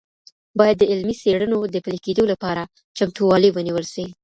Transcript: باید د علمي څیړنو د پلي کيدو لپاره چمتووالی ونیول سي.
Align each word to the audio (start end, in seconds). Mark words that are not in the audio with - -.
باید 0.59 0.77
د 0.79 0.83
علمي 0.91 1.15
څیړنو 1.21 1.57
د 1.65 1.75
پلي 1.85 1.99
کيدو 2.05 2.23
لپاره 2.31 2.61
چمتووالی 2.97 3.49
ونیول 3.51 3.85
سي. 3.93 4.05